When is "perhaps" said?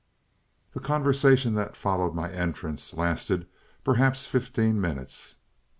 3.83-4.25